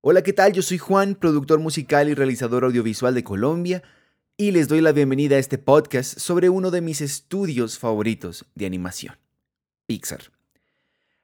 [0.00, 0.52] Hola, ¿qué tal?
[0.52, 3.82] Yo soy Juan, productor musical y realizador audiovisual de Colombia,
[4.36, 8.66] y les doy la bienvenida a este podcast sobre uno de mis estudios favoritos de
[8.66, 9.16] animación,
[9.86, 10.30] Pixar.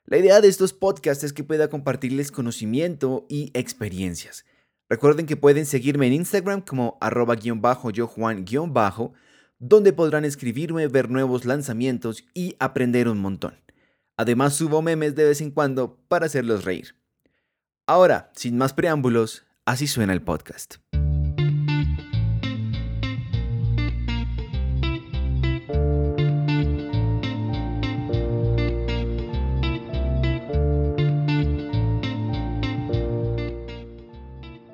[0.07, 4.45] La idea de estos podcasts es que pueda compartirles conocimiento y experiencias.
[4.89, 9.13] Recuerden que pueden seguirme en Instagram como arroba guion bajo yo Juan guion bajo,
[9.61, 13.55] donde podrán escribirme, ver nuevos lanzamientos y aprender un montón.
[14.17, 16.97] Además subo memes de vez en cuando para hacerlos reír.
[17.87, 20.77] Ahora, sin más preámbulos, así suena el podcast.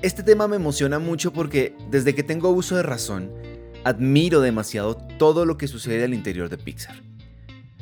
[0.02, 3.32] Este tema me emociona mucho porque desde que tengo uso de razón,
[3.82, 7.02] admiro demasiado todo lo que sucede al interior de Pixar.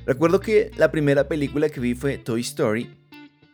[0.06, 2.97] Recuerdo que la primera película que vi fue Toy Story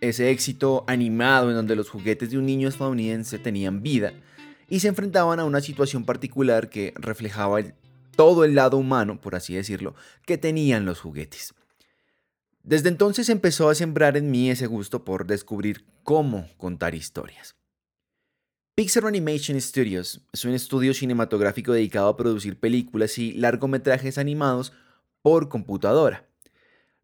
[0.09, 4.13] ese éxito animado en donde los juguetes de un niño estadounidense tenían vida
[4.69, 7.61] y se enfrentaban a una situación particular que reflejaba
[8.17, 9.95] todo el lado humano, por así decirlo,
[10.25, 11.55] que tenían los juguetes.
[12.63, 17.57] Desde entonces empezó a sembrar en mí ese gusto por descubrir cómo contar historias.
[18.75, 24.73] Pixar Animation Studios es un estudio cinematográfico dedicado a producir películas y largometrajes animados
[25.23, 26.27] por computadora.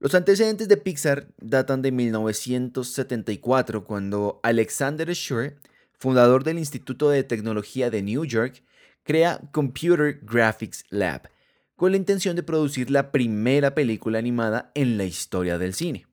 [0.03, 5.57] Los antecedentes de Pixar datan de 1974, cuando Alexander Schur,
[5.93, 8.63] fundador del Instituto de Tecnología de New York,
[9.03, 11.29] crea Computer Graphics Lab,
[11.77, 16.07] con la intención de producir la primera película animada en la historia del cine.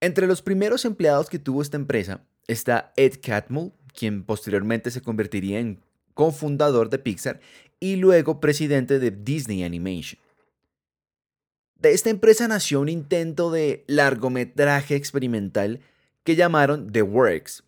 [0.00, 5.58] Entre los primeros empleados que tuvo esta empresa está Ed Catmull, quien posteriormente se convertiría
[5.58, 5.80] en
[6.14, 7.40] cofundador de Pixar
[7.80, 10.20] y luego presidente de Disney Animation.
[11.82, 15.80] De esta empresa nació un intento de largometraje experimental
[16.22, 17.64] que llamaron The Works.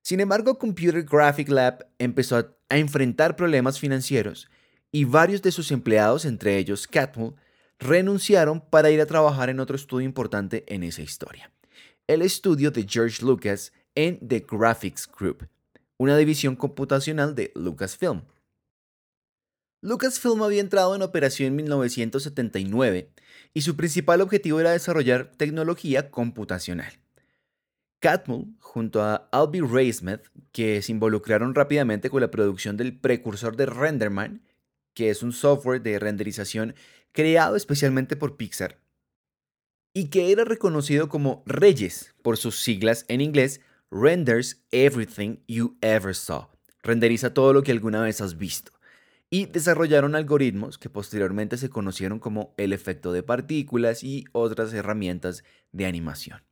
[0.00, 4.48] Sin embargo, Computer Graphic Lab empezó a, enfrentar problemas financieros
[4.90, 7.34] y varios de sus empleados, entre ellos Catmull,
[7.78, 11.52] renunciaron para ir a trabajar en otro estudio importante en esa historia,
[12.06, 15.46] el estudio de George Lucas en The Graphics Group,
[15.98, 18.22] una división computacional de Lucasfilm.
[19.84, 23.10] Lucasfilm había entrado en operación en 1979
[23.52, 26.90] y su principal objetivo era desarrollar tecnología computacional.
[28.00, 33.66] Catmull, junto a Albie Raismith, que se involucraron rápidamente con la producción del precursor de
[33.66, 34.40] Renderman,
[34.94, 36.74] que es un software de renderización
[37.12, 38.78] creado especialmente por Pixar,
[39.92, 46.14] y que era reconocido como Reyes por sus siglas en inglés Renders Everything You Ever
[46.14, 46.48] Saw,
[46.82, 48.73] renderiza todo lo que alguna vez has visto
[49.34, 55.42] y desarrollaron algoritmos que posteriormente se conocieron como el efecto de partículas y otras herramientas
[55.72, 56.44] de animación.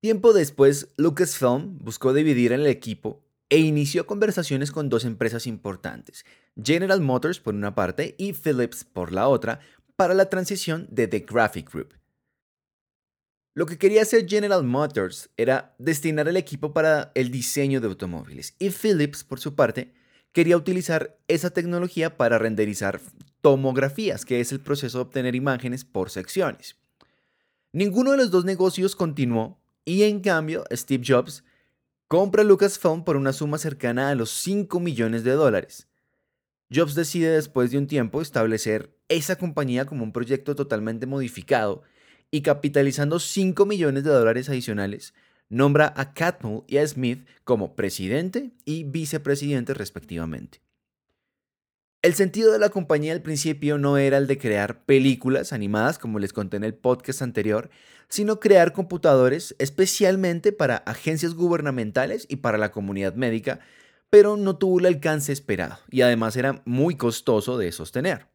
[0.00, 6.26] Tiempo después, Lucasfilm buscó dividir el equipo e inició conversaciones con dos empresas importantes,
[6.60, 9.60] General Motors por una parte y Philips por la otra,
[9.94, 11.94] para la transición de The Graphic Group.
[13.54, 18.56] Lo que quería hacer General Motors era destinar el equipo para el diseño de automóviles
[18.58, 20.01] y Philips, por su parte,
[20.32, 23.00] quería utilizar esa tecnología para renderizar
[23.40, 26.76] tomografías, que es el proceso de obtener imágenes por secciones.
[27.72, 31.44] Ninguno de los dos negocios continuó y en cambio Steve Jobs
[32.06, 35.88] compra Lucasfilm por una suma cercana a los 5 millones de dólares.
[36.70, 41.82] Jobs decide después de un tiempo establecer esa compañía como un proyecto totalmente modificado
[42.30, 45.12] y capitalizando 5 millones de dólares adicionales,
[45.52, 50.62] nombra a Catmull y a Smith como presidente y vicepresidente respectivamente.
[52.00, 56.18] El sentido de la compañía al principio no era el de crear películas animadas, como
[56.18, 57.70] les conté en el podcast anterior,
[58.08, 63.60] sino crear computadores especialmente para agencias gubernamentales y para la comunidad médica,
[64.10, 68.26] pero no tuvo el alcance esperado y además era muy costoso de sostener.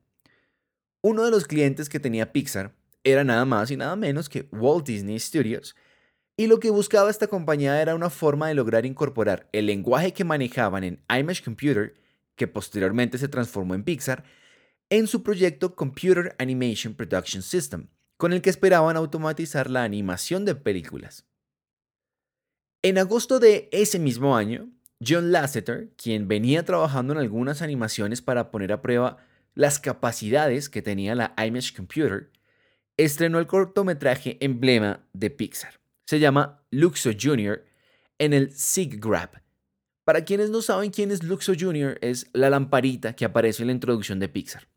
[1.01, 2.73] Uno de los clientes que tenía Pixar
[3.03, 5.75] era nada más y nada menos que Walt Disney Studios,
[6.39, 10.23] y lo que buscaba esta compañía era una forma de lograr incorporar el lenguaje que
[10.23, 11.95] manejaban en Image Computer,
[12.35, 14.23] que posteriormente se transformó en Pixar,
[14.91, 20.53] en su proyecto Computer Animation Production System, con el que esperaban automatizar la animación de
[20.53, 21.25] películas.
[22.83, 24.69] En agosto de ese mismo año,
[25.05, 29.17] John Lasseter, quien venía trabajando en algunas animaciones para poner a prueba
[29.55, 32.29] las capacidades que tenía la Image Computer,
[32.95, 37.65] estrenó el cortometraje emblema de Pixar se llama Luxo Jr.
[38.17, 39.43] en el SIGGRAPH.
[40.05, 43.73] Para quienes no saben quién es Luxo Jr., es la lamparita que aparece en la
[43.73, 44.69] introducción de Pixar.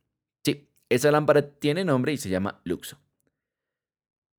[0.45, 2.99] Sí, esa lámpara tiene nombre y se llama Luxo.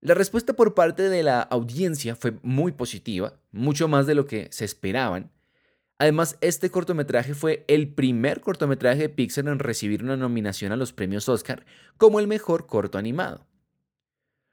[0.02, 4.50] La respuesta por parte de la audiencia fue muy positiva, mucho más de lo que
[4.52, 5.32] se esperaban.
[5.98, 10.92] Además, este cortometraje fue el primer cortometraje de Pixar en recibir una nominación a los
[10.92, 11.66] premios Oscar
[11.96, 13.48] como el mejor corto animado.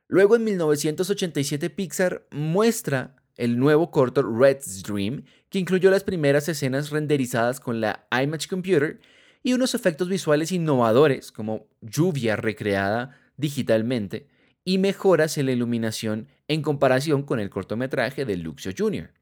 [0.08, 6.90] Luego, en 1987, Pixar muestra el nuevo corto Red's Dream, que incluyó las primeras escenas
[6.90, 9.00] renderizadas con la Image Computer
[9.42, 14.26] y unos efectos visuales innovadores como lluvia recreada digitalmente
[14.64, 19.14] y mejoras en la iluminación en comparación con el cortometraje de Luxio Jr.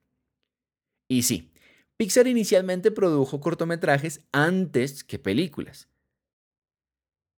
[1.09, 1.53] Y sí,
[1.97, 5.89] Pixar inicialmente produjo cortometrajes antes que películas.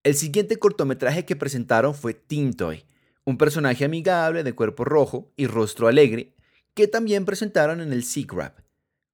[0.05, 2.85] El siguiente cortometraje que presentaron fue Tintoy,
[3.29, 6.35] un personaje amigable de cuerpo rojo y rostro alegre
[6.73, 8.63] que también presentaron en el SIGGRAPH,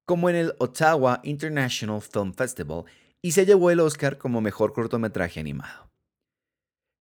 [0.05, 2.85] como en el Ottawa International Film Festival
[3.23, 5.91] y se llevó el Oscar como mejor cortometraje animado.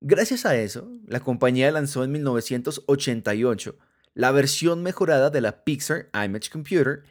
[0.02, 3.78] Gracias a eso, la compañía lanzó en 1988
[4.16, 7.04] la versión mejorada de la Pixar Image Computer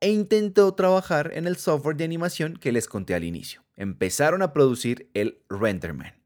[0.00, 3.64] e intentó trabajar en el software de animación que les conté al inicio.
[3.76, 6.18] Empezaron a producir el Renderman.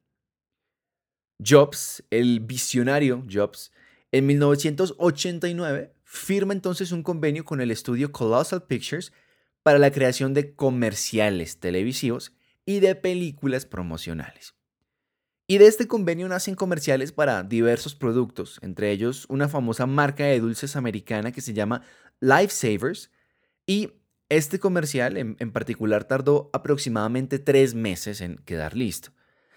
[1.44, 3.72] Jobs, el visionario Jobs,
[4.10, 9.12] en 1989 firma entonces un convenio con el estudio Colossal Pictures
[9.62, 12.32] para la creación de comerciales televisivos
[12.66, 14.54] y de películas promocionales.
[15.46, 20.40] Y de este convenio nacen comerciales para diversos productos, entre ellos una famosa marca de
[20.40, 21.82] dulces americana que se llama
[22.20, 23.10] Lifesavers.
[23.66, 23.92] Y
[24.28, 29.12] este comercial en, particular tardó aproximadamente tres meses en quedar listo.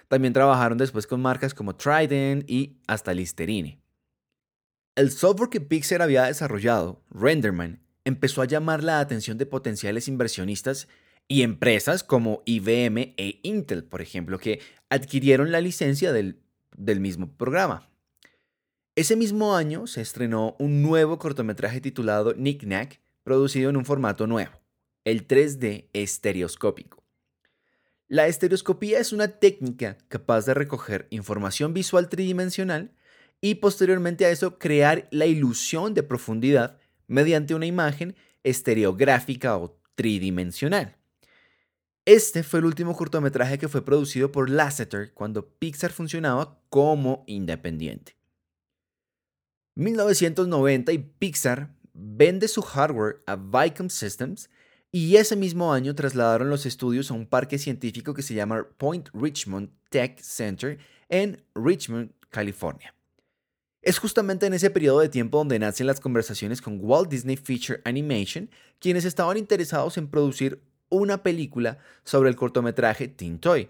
[0.08, 3.80] También trabajaron después con marcas como Trident y hasta Listerine.
[4.96, 10.88] El software que Pixar había desarrollado, Renderman, empezó a llamar la atención de potenciales inversionistas
[11.28, 16.40] y empresas como IBM e Intel, por ejemplo, que adquirieron la licencia del,
[17.00, 17.90] mismo programa.
[18.96, 24.28] Ese mismo año se estrenó un nuevo cortometraje titulado Nick Nack, producido en un formato
[24.28, 24.54] nuevo,
[25.04, 27.05] el 3D estereoscópico.
[28.08, 32.92] La estereoscopía es una técnica capaz de recoger información visual tridimensional
[33.42, 40.98] y posteriormente a eso crear la ilusión de profundidad mediante una imagen estereográfica o tridimensional.
[42.06, 48.16] Este fue el último cortometraje que fue producido por Lasseter cuando Pixar funcionaba como independiente.
[49.74, 54.50] 1990 y Pixar vende su hardware a Vicom Systems
[54.98, 59.10] y ese mismo año trasladaron los estudios a un parque científico que se llama Point
[59.14, 60.78] Richmond Tech Center
[61.10, 62.96] en Richmond, California.
[63.82, 67.82] Es justamente en ese periodo de tiempo donde nacen las conversaciones con Walt Disney Feature
[67.84, 68.50] Animation,
[68.80, 73.70] quienes estaban interesados en producir una película sobre el cortometraje Teen Toy.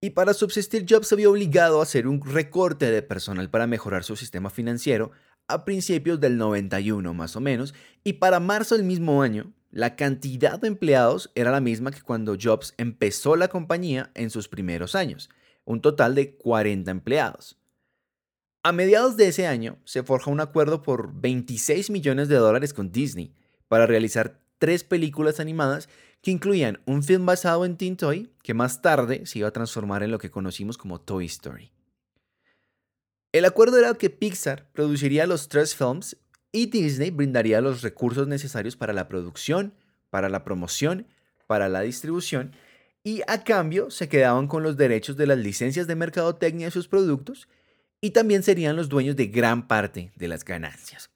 [0.00, 4.02] Y para subsistir, Jobs se vio obligado a hacer un recorte de personal para mejorar
[4.02, 5.12] su sistema financiero
[5.46, 10.60] a principios del 91 más o menos, y para marzo del mismo año, la cantidad
[10.60, 15.30] de empleados era la misma que cuando Jobs empezó la compañía en sus primeros años,
[15.64, 17.58] un total de 40 empleados.
[18.62, 22.92] A mediados de ese año se forja un acuerdo por 26 millones de dólares con
[22.92, 23.34] Disney
[23.66, 25.88] para realizar tres películas animadas
[26.22, 30.04] que incluían un film basado en Teen Toy, que más tarde se iba a transformar
[30.04, 31.72] en lo que conocimos como Toy Story.
[33.32, 36.16] El acuerdo era que Pixar produciría los tres films
[36.54, 39.74] y Disney brindaría los recursos necesarios para la producción,
[40.08, 41.08] para la promoción,
[41.48, 42.52] para la distribución,
[43.02, 46.86] y a cambio se quedaban con los derechos de las licencias de mercadotecnia de sus
[46.86, 47.48] productos
[48.00, 51.10] y también serían los dueños de gran parte de las ganancias.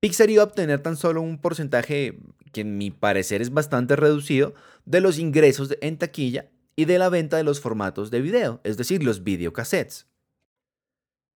[0.00, 2.18] Pixar iba a obtener tan solo un porcentaje
[2.50, 4.54] que en mi parecer es bastante reducido
[4.86, 8.78] de los ingresos en taquilla y de la venta de los formatos de video, es
[8.78, 10.06] decir, los videocassettes.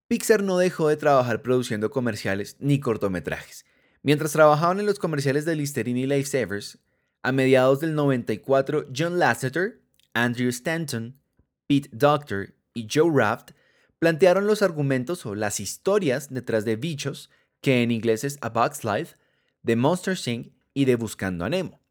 [0.09, 3.64] Pixar no dejó de trabajar produciendo comerciales ni cortometrajes.
[4.02, 6.78] Mientras trabajaban en los comerciales de Listerine y Lifesavers,
[7.23, 9.80] a mediados del 94, John Lasseter,
[10.12, 11.18] Andrew Stanton,
[11.66, 13.52] Pete Doctor y Joe Raft
[13.99, 17.30] plantearon los argumentos o las historias detrás de Bichos
[17.61, 19.16] que en inglés es A Box Life,
[19.62, 20.52] de Monster Inc.
[20.75, 21.81] y de Buscando a Nemo.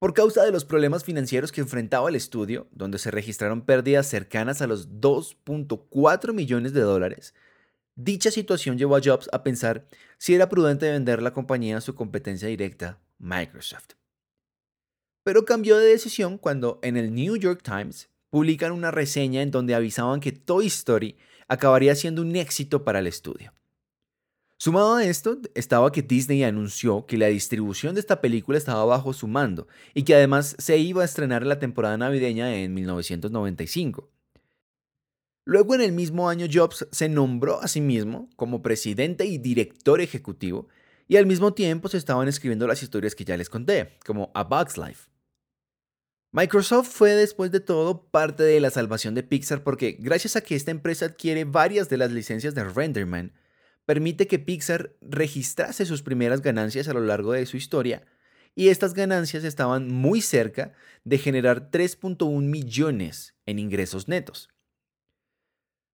[0.00, 4.62] Por causa de los problemas financieros que enfrentaba el estudio, donde se registraron pérdidas cercanas
[4.62, 7.34] a los 2.4 millones de dólares,
[7.96, 11.94] dicha situación llevó a Jobs a pensar si era prudente vender la compañía a su
[11.94, 13.90] competencia directa, Microsoft.
[15.22, 19.74] Pero cambió de decisión cuando en el New York Times publican una reseña en donde
[19.74, 23.52] avisaban que Toy Story acabaría siendo un éxito para el estudio.
[24.62, 29.14] Sumado a esto, estaba que Disney anunció que la distribución de esta película estaba bajo
[29.14, 34.10] su mando y que además se iba a estrenar en la temporada navideña en 1995.
[35.46, 40.02] Luego en el mismo año Jobs se nombró a sí mismo como presidente y director
[40.02, 40.68] ejecutivo
[41.08, 44.44] y al mismo tiempo se estaban escribiendo las historias que ya les conté, como A
[44.44, 45.08] Bug's Life.
[46.32, 50.54] Microsoft fue después de todo parte de la salvación de Pixar porque gracias a que
[50.54, 53.32] esta empresa adquiere varias de las licencias de Renderman,
[53.90, 58.06] permite que Pixar registrase sus primeras ganancias a lo largo de su historia
[58.54, 64.48] y estas ganancias estaban muy cerca de generar 3.1 millones en ingresos netos.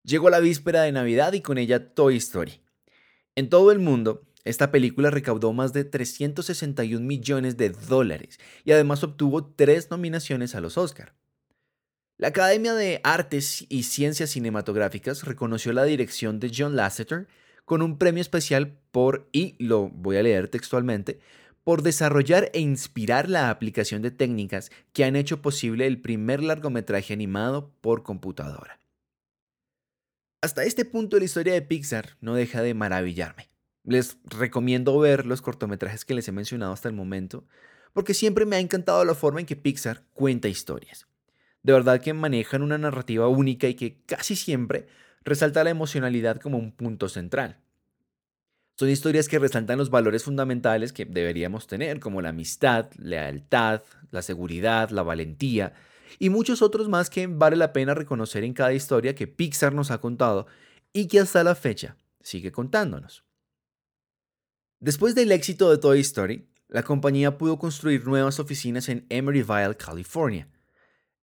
[0.03, 2.61] Llegó la víspera de Navidad y con ella Toy Story.
[3.35, 9.05] En todo el mundo, esta película recaudó más de 361 millones de dólares y además
[9.05, 11.15] obtuvo tres nominaciones a los Oscar.
[12.19, 17.27] La Academia de Artes y Ciencias Cinematográficas reconoció la dirección de John Lasseter
[17.67, 21.19] con un premio especial por, y lo voy a leer textualmente,
[21.65, 27.13] por desarrollar e inspirar la aplicación de técnicas que han hecho posible el primer largometraje
[27.13, 28.79] animado por computadora.
[30.41, 33.51] Hasta este punto la historia de Pixar no deja de maravillarme.
[33.83, 37.49] Les recomiendo ver los cortometrajes que les he mencionado hasta el momento,
[37.93, 41.09] porque siempre me ha encantado la forma en que Pixar cuenta historias.
[41.65, 44.87] De verdad que manejan una narrativa única y que casi siempre
[45.27, 47.59] resalta la emocionalidad como un punto central.
[48.79, 54.23] Son historias que resaltan los valores fundamentales que deberíamos tener, como la amistad, lealtad, la
[54.23, 55.75] seguridad, la valentía
[56.19, 59.91] y muchos otros más que vale la pena reconocer en cada historia que Pixar nos
[59.91, 60.47] ha contado
[60.93, 63.25] y que hasta la fecha sigue contándonos.
[64.79, 70.49] Después del éxito de Toy Story, la compañía pudo construir nuevas oficinas en Emeryville, California.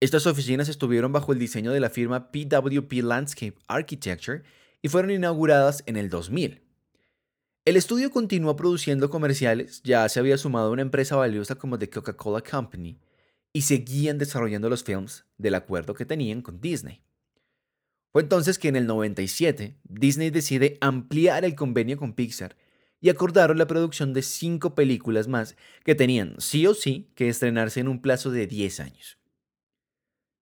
[0.03, 4.43] Estas oficinas estuvieron bajo el diseño de la firma PWP Landscape Architecture
[4.81, 6.62] y fueron inauguradas en el 2000.
[7.63, 12.41] El estudio continuó produciendo comerciales, ya se había sumado una empresa valiosa como The Coca-Cola
[12.41, 13.00] Company,
[13.53, 17.01] y seguían desarrollando los films del acuerdo que tenían con Disney.
[18.12, 22.57] Fue entonces que en el 97 Disney decide ampliar el convenio con Pixar
[23.00, 25.55] y acordaron la producción de cinco películas más
[25.86, 29.23] que tenían sí o sí que estrenarse en un plazo de 10 años.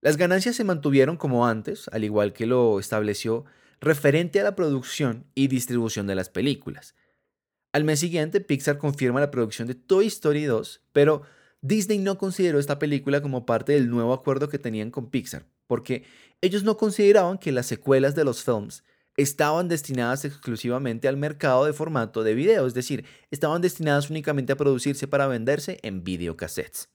[0.02, 3.46] Las ganancias se mantuvieron como antes, al igual que lo estableció
[3.80, 6.96] referente a la producción y distribución de las películas.
[7.72, 11.22] Al mes siguiente, Pixar confirma la producción de Toy Story 2, pero
[11.62, 16.04] Disney no consideró esta película como parte del nuevo acuerdo que tenían con Pixar, porque
[16.42, 18.84] ellos no consideraban que las secuelas de los films
[19.18, 24.58] estaban destinadas exclusivamente al mercado de formato de video, es decir, estaban destinadas únicamente a
[24.58, 26.90] producirse para venderse en videocassettes.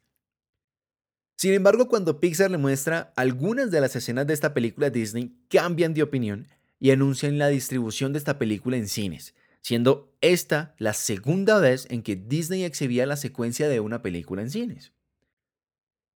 [1.47, 5.95] Sin embargo, cuando Pixar le muestra algunas de las escenas de esta película, Disney cambian
[5.95, 6.49] de opinión
[6.81, 12.03] y anuncian la distribución de esta película en cines, siendo esta la segunda vez en
[12.03, 14.91] que Disney exhibía la secuencia de una película en cines.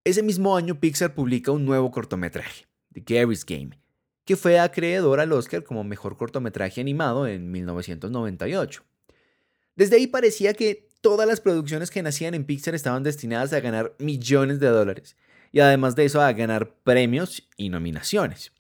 [0.02, 3.78] Ese mismo año Pixar publica un nuevo cortometraje, The Gary's Game,
[4.25, 8.82] que fue acreedor al Oscar como mejor cortometraje animado en 1998.
[9.76, 13.95] Desde ahí parecía que todas las producciones que nacían en Pixar estaban destinadas a ganar
[13.99, 15.16] millones de dólares
[15.52, 18.52] y además de eso a ganar premios y nominaciones.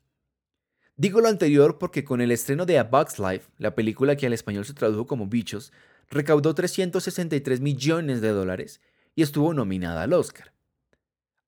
[0.96, 4.32] Digo lo anterior porque con el estreno de A Bug's Life, la película que al
[4.32, 5.72] español se tradujo como Bichos,
[6.10, 8.80] recaudó 363 millones de dólares
[9.14, 10.52] y estuvo nominada al Oscar.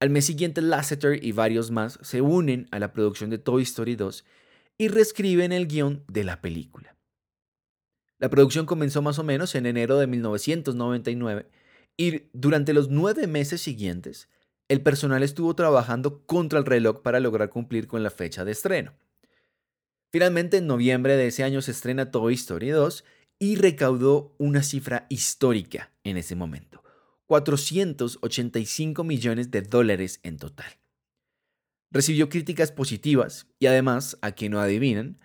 [0.00, 3.94] Al mes siguiente, Lasseter y varios más se unen a la producción de Toy Story
[3.94, 4.24] 2
[4.78, 6.96] y reescriben el guion de la película.
[8.22, 11.48] La producción comenzó más o menos en enero de 1999
[11.96, 14.28] y durante los nueve meses siguientes,
[14.68, 18.94] el personal estuvo trabajando contra el reloj para lograr cumplir con la fecha de estreno.
[20.12, 23.04] Finalmente, en noviembre de ese año se estrena Toy Story 2
[23.40, 26.84] y recaudó una cifra histórica en ese momento.
[27.26, 30.72] 485 millones de dólares en total.
[31.90, 35.18] Recibió críticas positivas y además, a quien no adivinan,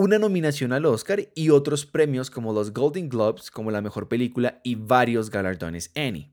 [0.00, 4.58] una nominación al Oscar y otros premios como los Golden Globes como la mejor película
[4.64, 6.32] y varios galardones Annie.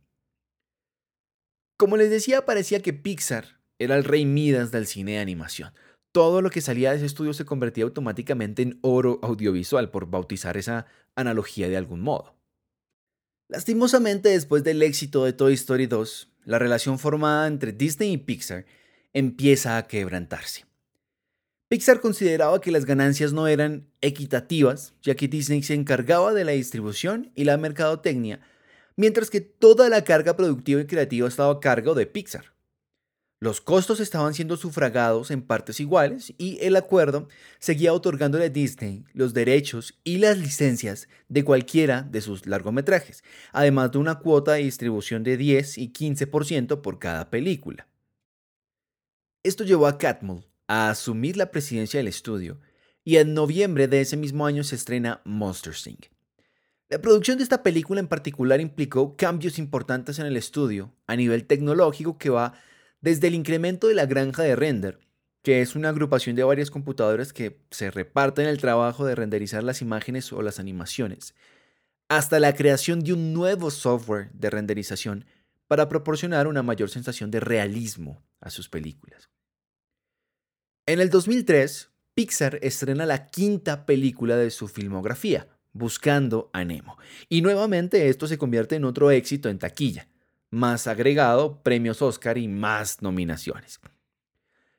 [1.76, 5.74] Como les decía, parecía que Pixar era el rey Midas del cine de animación.
[6.14, 10.56] Todo lo que salía de ese estudio se convertía automáticamente en oro audiovisual, por bautizar
[10.56, 12.38] esa analogía de algún modo.
[13.50, 18.66] Lastimosamente, después del éxito de Toy Story 2, la relación formada entre Disney y Pixar
[19.12, 20.67] empieza a quebrantarse.
[21.70, 26.54] Pixar consideraba que las ganancias no eran equitativas, ya que Disney se encargaba de la
[26.54, 28.40] distribución y la mercadotecnia,
[28.96, 32.54] mientras que toda la carga productiva y creativa estaba a cargo de Pixar.
[33.40, 37.28] Los costos estaban siendo sufragados en partes iguales y el acuerdo
[37.60, 43.92] seguía otorgándole a Disney los derechos y las licencias de cualquiera de sus largometrajes, además
[43.92, 47.88] de una cuota de distribución de 10 y 15% por cada película.
[49.44, 52.60] Esto llevó a Catmull, a asumir la presidencia del estudio
[53.04, 56.08] y en noviembre de ese mismo año se estrena Monster Inc.
[56.90, 61.46] La producción de esta película en particular implicó cambios importantes en el estudio a nivel
[61.46, 62.54] tecnológico que va
[63.02, 65.00] desde el incremento de la granja de render,
[65.42, 69.82] que es una agrupación de varias computadoras que se reparten el trabajo de renderizar las
[69.82, 71.36] imágenes o las animaciones,
[72.10, 75.26] hasta la creación de un nuevo software de renderización
[75.68, 79.30] para proporcionar una mayor sensación de realismo a sus películas.
[80.90, 87.42] En el 2003, Pixar estrena la quinta película de su filmografía, Buscando a Nemo, y
[87.42, 90.08] nuevamente esto se convierte en otro éxito en taquilla,
[90.50, 93.82] más agregado, premios Oscar y más nominaciones.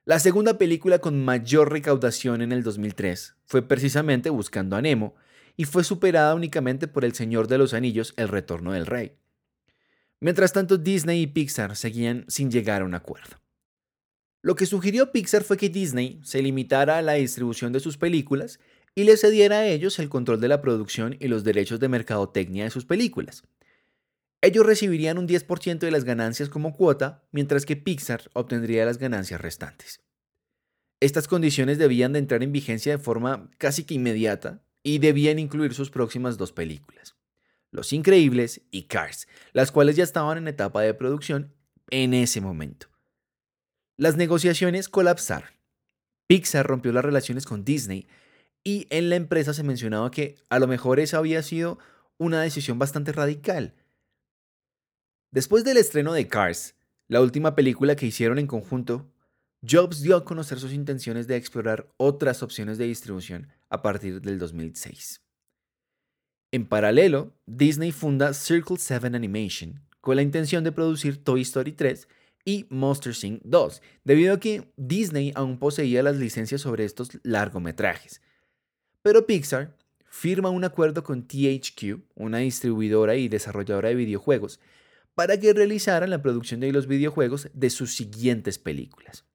[0.07, 5.15] La segunda película con mayor recaudación en el 2003 fue precisamente Buscando a Nemo,
[5.59, 9.13] y fue superada únicamente por El Señor de los Anillos, El Retorno del Rey.
[10.21, 13.37] Mientras tanto, Disney y Pixar seguían sin llegar a un acuerdo.
[14.49, 18.61] Lo que sugirió Pixar fue que Disney se limitara a la distribución de sus películas
[18.95, 22.65] y le cediera a ellos el control de la producción y los derechos de mercadotecnia
[22.65, 23.43] de sus películas.
[24.41, 29.39] Ellos recibirían un 10% de las ganancias como cuota, mientras que Pixar obtendría las ganancias
[29.39, 30.01] restantes.
[30.99, 35.75] Estas condiciones debían de entrar en vigencia de forma casi que inmediata, y debían incluir
[35.75, 37.17] sus próximas dos películas,
[37.71, 41.53] Los Increíbles y Cars, las cuales ya estaban en etapa de producción
[41.91, 42.89] en ese momento.
[43.99, 45.51] Las negociaciones colapsaron.
[46.29, 48.07] Pixar rompió las relaciones con Disney
[48.63, 51.81] y en la empresa se mencionaba que a lo mejor esa había sido
[52.17, 53.75] una decisión bastante radical.
[55.33, 56.77] Después del estreno de Cars,
[57.09, 59.11] la última película que hicieron en conjunto,
[59.69, 64.39] Jobs dio a conocer sus intenciones de explorar otras opciones de distribución a partir del
[64.39, 65.23] 2006.
[66.53, 72.07] En paralelo, Disney funda Circle 7 Animation con la intención de producir Toy Story 3
[72.49, 73.43] y Monster Inc.
[73.45, 78.23] 2, debido a que Disney aún poseía las licencias sobre estos largometrajes.
[79.03, 79.77] Pero Pixar
[80.09, 84.61] firma un acuerdo con THQ, una distribuidora y desarrolladora de videojuegos,
[85.15, 89.27] para que realizaran la producción de los videojuegos de sus siguientes películas.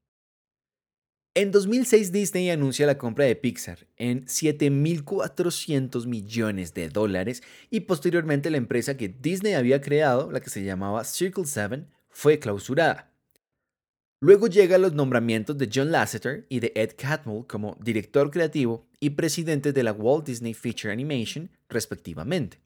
[1.36, 8.50] En 2006 Disney anuncia la compra de Pixar en 7.400 millones de dólares y posteriormente
[8.50, 13.12] la empresa que Disney había creado, la que se llamaba Circle 7, fue clausurada.
[14.22, 19.10] Luego llegan los nombramientos de John Lasseter y de Ed Catmull como director creativo y
[19.10, 22.62] presidente de la Walt Disney Feature Animation, respectivamente.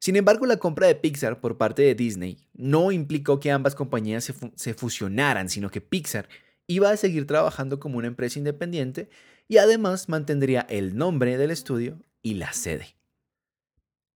[0.00, 4.32] Sin embargo, la compra de Pixar por parte de Disney no implicó que ambas compañías
[4.56, 6.28] se, fusionaran, sino que Pixar
[6.66, 9.08] iba a seguir trabajando como una empresa independiente
[9.46, 12.96] y además mantendría el nombre del estudio y la sede.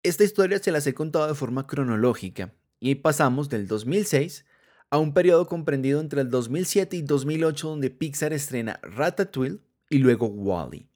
[0.03, 4.45] Esta historia se las he contado de forma cronológica y pasamos del 2006
[4.91, 9.61] a un periodo comprendido entre el 2007 y 2008 donde Pixar estrena Ratatouille
[9.91, 10.88] y luego Wally.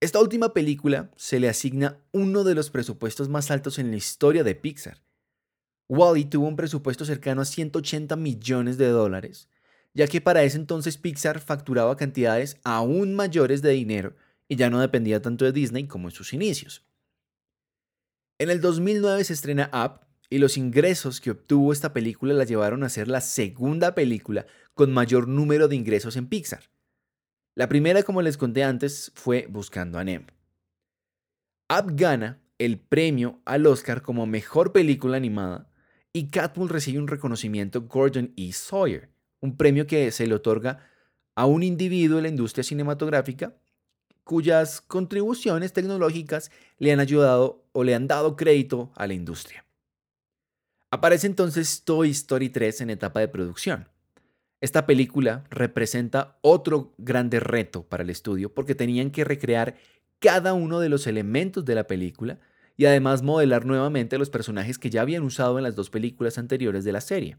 [0.00, 4.44] Esta última película se le asigna uno de los presupuestos más altos en la historia
[4.44, 5.02] de Pixar.
[5.88, 9.48] Wally tuvo un presupuesto cercano a 180 millones de dólares
[9.96, 14.14] ya que para ese entonces Pixar facturaba cantidades aún mayores de dinero
[14.46, 16.84] y ya no dependía tanto de Disney como en sus inicios.
[18.38, 22.84] En el 2009 se estrena Up y los ingresos que obtuvo esta película la llevaron
[22.84, 26.70] a ser la segunda película con mayor número de ingresos en Pixar.
[27.54, 30.26] La primera, como les conté antes, fue Buscando a Nemo.
[31.70, 35.68] Up gana el premio al Oscar como mejor película animada
[36.12, 38.52] y Catmull recibe un reconocimiento Gordon E.
[38.52, 39.10] Sawyer
[39.40, 40.80] un premio que se le otorga
[41.34, 43.54] a un individuo en la industria cinematográfica
[44.24, 49.65] cuyas contribuciones tecnológicas le han ayudado o le han dado crédito a la industria.
[50.90, 53.88] Aparece entonces Toy Story 3 en etapa de producción.
[54.60, 59.76] Esta película representa otro grande reto para el estudio porque tenían que recrear
[60.20, 62.38] cada uno de los elementos de la película
[62.76, 66.84] y además modelar nuevamente los personajes que ya habían usado en las dos películas anteriores
[66.84, 67.36] de la serie.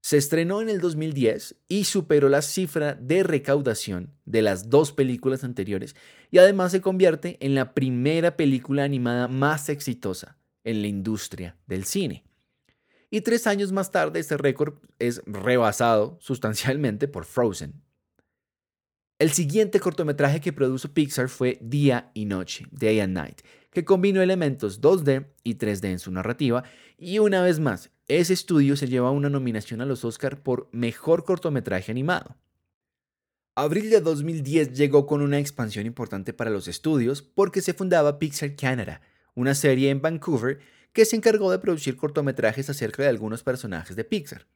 [0.00, 5.42] Se estrenó en el 2010 y superó la cifra de recaudación de las dos películas
[5.42, 5.96] anteriores
[6.30, 11.84] y además se convierte en la primera película animada más exitosa en la industria del
[11.84, 12.24] cine.
[13.08, 17.82] Y tres años más tarde este récord es rebasado sustancialmente por Frozen.
[19.18, 24.20] El siguiente cortometraje que produjo Pixar fue Día y Noche, Day and Night, que combinó
[24.20, 26.64] elementos 2D y 3D en su narrativa
[26.98, 31.24] y una vez más ese estudio se lleva una nominación a los Oscar por Mejor
[31.24, 32.36] Cortometraje Animado.
[33.54, 38.54] Abril de 2010 llegó con una expansión importante para los estudios porque se fundaba Pixar
[38.54, 39.00] Canada,
[39.36, 40.58] una serie en Vancouver
[40.92, 44.46] que se encargó de producir cortometrajes acerca de algunos personajes de Pixar.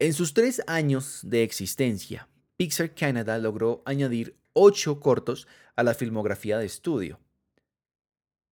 [0.00, 6.58] En sus tres años de existencia, Pixar Canada logró añadir ocho cortos a la filmografía
[6.58, 7.20] de estudio.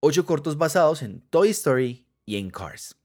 [0.01, 2.97] Ocho cortos basados en Toy Story y en Cars.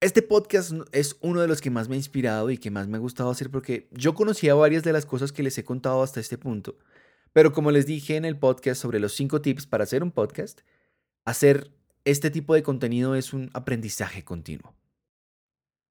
[0.00, 2.98] Este podcast es uno de los que más me ha inspirado y que más me
[2.98, 6.20] ha gustado hacer porque yo conocía varias de las cosas que les he contado hasta
[6.20, 6.76] este punto.
[7.34, 10.60] Pero como les dije en el podcast sobre los cinco tips para hacer un podcast,
[11.24, 11.72] hacer
[12.04, 14.72] este tipo de contenido es un aprendizaje continuo.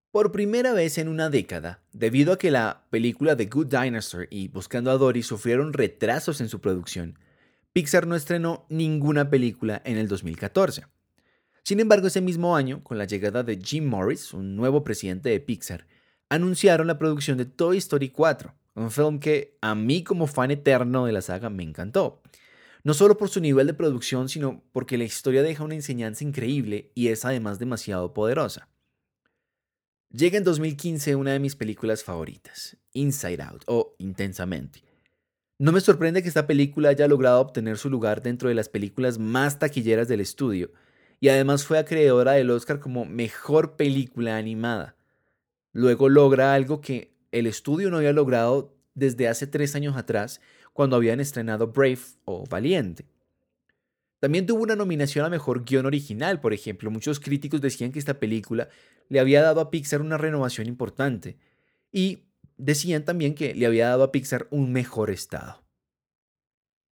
[0.10, 4.48] Por primera vez en una década, debido a que la película The Good Dinosaur y
[4.48, 7.20] Buscando a Dory sufrieron retrasos en su producción,
[7.74, 10.86] Pixar no estrenó ninguna película en el 2014.
[11.64, 15.42] Sin embargo, ese mismo año, con la llegada de Jim Morris, un nuevo presidente de
[15.42, 15.88] Pixar,
[16.30, 21.06] anunciaron la producción de Toy Story 4, un film que a mí como fan eterno
[21.06, 22.22] de la saga me encantó.
[22.84, 26.92] No solo por su nivel de producción, sino porque la historia deja una enseñanza increíble
[26.96, 28.68] y es además demasiado poderosa.
[30.10, 34.84] Llega en 2015 una de mis películas favoritas, Inside Out o Intensamente.
[35.58, 39.18] No me sorprende que esta película haya logrado obtener su lugar dentro de las películas
[39.18, 40.72] más taquilleras del estudio
[41.20, 44.98] y además fue acreedora del Oscar como Mejor Película Animada.
[45.72, 50.39] Luego logra algo que el estudio no había logrado desde hace tres años atrás
[50.72, 53.06] cuando habían estrenado Brave o Valiente.
[54.19, 56.89] También tuvo una nominación a Mejor Guión Original, por ejemplo.
[56.89, 58.69] Muchos críticos decían que esta película
[59.10, 61.38] le había dado a Pixar una renovación importante
[61.91, 62.19] y
[62.58, 65.63] decían también que le había dado a Pixar un mejor estado.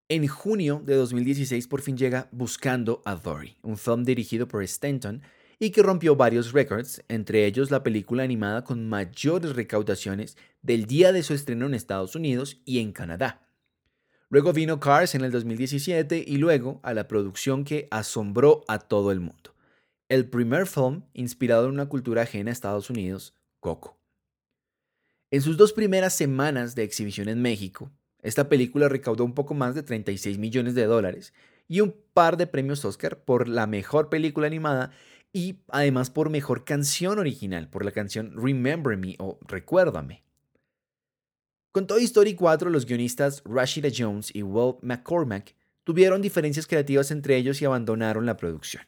[0.09, 5.21] En junio de 2016 por fin llega Buscando a Dory, un film dirigido por Stanton
[5.61, 11.11] y que rompió varios récords, entre ellos la película animada con mayores recaudaciones del día
[11.11, 13.47] de su estreno en Estados Unidos y en Canadá.
[14.29, 19.11] Luego vino Cars en el 2017 y luego a la producción que asombró a todo
[19.11, 19.53] el mundo.
[20.09, 23.99] El primer film inspirado en una cultura ajena a Estados Unidos, Coco.
[25.29, 27.91] En sus dos primeras semanas de exhibición en México,
[28.23, 31.35] esta película recaudó un poco más de 36 millones de dólares
[31.67, 34.91] y un par de premios Oscar por la mejor película animada
[35.33, 40.23] y además por mejor canción original, por la canción Remember Me o Recuérdame.
[41.71, 47.37] Con Toy Story 4, los guionistas Rashida Jones y Will McCormack tuvieron diferencias creativas entre
[47.37, 48.83] ellos y abandonaron la producción.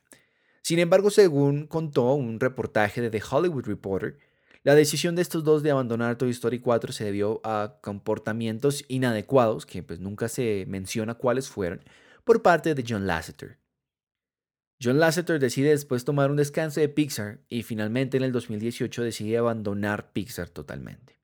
[0.61, 4.17] Sin embargo, según contó un reportaje de The Hollywood Reporter,
[4.63, 9.65] la decisión de estos dos de abandonar Toy Story 4 se debió a comportamientos inadecuados,
[9.65, 11.83] que pues nunca se menciona cuáles fueron,
[12.23, 13.62] por parte de John Lasseter.
[14.83, 19.37] John Lasseter decide después tomar un descanso de Pixar y finalmente en el 2018 decide
[19.37, 21.21] abandonar Pixar totalmente.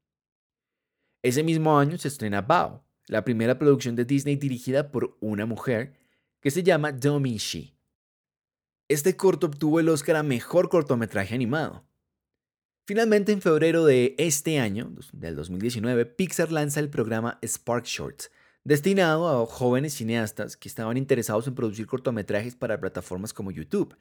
[1.21, 5.99] Ese mismo año se estrena Bao, la primera producción de Disney dirigida por una mujer
[6.39, 7.75] que se llama Domi Shi.
[8.87, 11.85] Este corto obtuvo el Oscar a Mejor Cortometraje Animado.
[12.87, 18.31] Finalmente, en febrero de este año, del 2019, Pixar lanza el programa Spark Shorts,
[18.63, 23.95] destinado a jóvenes cineastas que estaban interesados en producir cortometrajes para plataformas como YouTube.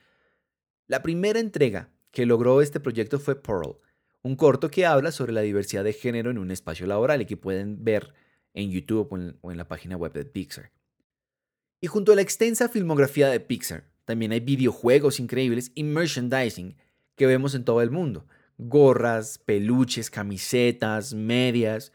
[0.86, 3.78] La primera entrega que logró este proyecto fue Pearl,
[4.22, 7.36] un corto que habla sobre la diversidad de género en un espacio laboral y que
[7.36, 8.14] pueden ver
[8.54, 10.72] en YouTube o en, la página web de Pixar.
[11.80, 16.76] Y junto a la extensa filmografía de Pixar, también hay videojuegos increíbles y merchandising
[17.14, 18.26] que vemos en todo el mundo.
[18.56, 21.92] Gorras, peluches, camisetas, medias.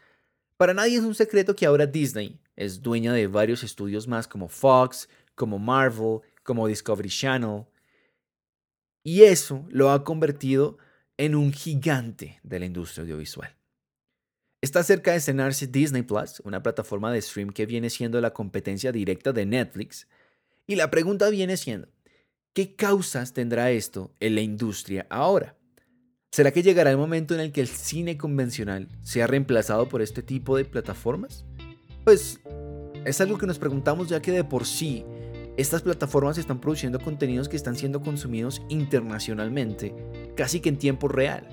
[0.56, 4.48] Para nadie es un secreto que ahora Disney es dueña de varios estudios más como
[4.48, 7.64] Fox, como Marvel, como Discovery Channel.
[9.02, 10.78] Y eso lo ha convertido
[11.16, 13.54] en un gigante de la industria audiovisual.
[14.62, 18.92] Está cerca de estrenarse Disney Plus, una plataforma de stream que viene siendo la competencia
[18.92, 20.08] directa de Netflix.
[20.66, 21.88] Y la pregunta viene siendo,
[22.54, 25.58] ¿qué causas tendrá esto en la industria ahora?
[26.32, 30.22] ¿Será que llegará el momento en el que el cine convencional sea reemplazado por este
[30.22, 31.44] tipo de plataformas?
[32.04, 32.40] Pues
[33.04, 35.04] es algo que nos preguntamos ya que de por sí
[35.56, 39.94] estas plataformas están produciendo contenidos que están siendo consumidos internacionalmente,
[40.36, 41.48] casi que en tiempo real.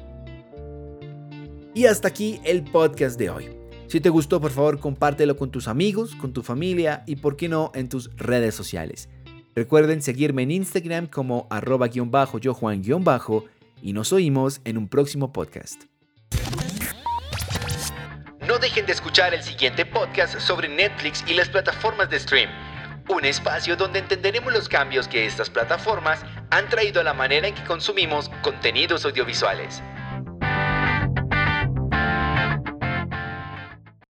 [1.74, 3.46] Y hasta aquí el podcast de hoy.
[3.88, 7.48] Si te gustó, por favor, compártelo con tus amigos, con tu familia y, por qué
[7.48, 9.10] no, en tus redes sociales.
[9.54, 12.82] Recuerden seguirme en Instagram como arroba guion bajo yo Juan
[13.82, 15.91] y nos oímos en un próximo podcast.
[18.48, 22.50] No dejen de escuchar el siguiente podcast sobre Netflix y las plataformas de stream
[23.10, 27.56] un espacio donde entenderemos los cambios que estas plataformas han traído a la manera en
[27.56, 29.82] que consumimos contenidos audiovisuales.